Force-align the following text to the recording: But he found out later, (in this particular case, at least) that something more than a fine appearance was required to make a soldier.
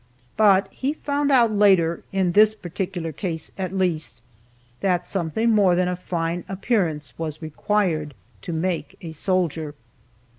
But 0.35 0.67
he 0.71 0.93
found 0.93 1.29
out 1.31 1.53
later, 1.53 2.03
(in 2.11 2.31
this 2.31 2.55
particular 2.55 3.11
case, 3.11 3.51
at 3.55 3.71
least) 3.71 4.19
that 4.79 5.05
something 5.05 5.51
more 5.51 5.75
than 5.75 5.87
a 5.87 5.95
fine 5.95 6.43
appearance 6.49 7.13
was 7.19 7.39
required 7.39 8.15
to 8.41 8.51
make 8.51 8.95
a 9.03 9.11
soldier. 9.11 9.75